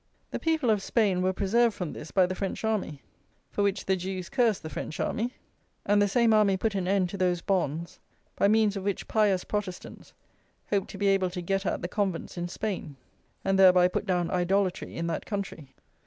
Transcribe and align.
The 0.31 0.39
people 0.39 0.71
of 0.71 0.81
Spain 0.81 1.21
were 1.21 1.31
preserved 1.31 1.75
from 1.75 1.93
this 1.93 2.09
by 2.09 2.25
the 2.25 2.33
French 2.33 2.63
army, 2.63 3.03
for 3.51 3.61
which 3.61 3.85
the 3.85 3.95
Jews 3.95 4.29
cursed 4.29 4.63
the 4.63 4.69
French 4.71 4.99
army; 4.99 5.35
and 5.85 6.01
the 6.01 6.07
same 6.07 6.33
army 6.33 6.57
put 6.57 6.73
an 6.73 6.87
end 6.87 7.07
to 7.09 7.17
those 7.19 7.41
"bonds," 7.41 7.99
by 8.35 8.47
means 8.47 8.75
of 8.75 8.83
which 8.83 9.07
pious 9.07 9.43
Protestants 9.43 10.13
hoped 10.71 10.89
to 10.89 10.97
be 10.97 11.05
able 11.09 11.29
to 11.29 11.41
get 11.43 11.67
at 11.67 11.83
the 11.83 11.87
convents 11.87 12.35
in 12.35 12.47
Spain, 12.47 12.95
and 13.45 13.59
thereby 13.59 13.87
put 13.87 14.07
down 14.07 14.31
"idolatry" 14.31 14.97
in 14.97 15.05
that 15.05 15.27
country. 15.27 15.75